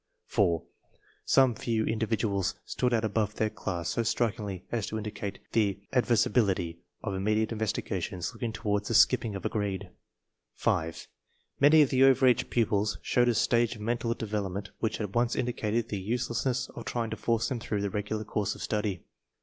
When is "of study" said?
18.55-19.03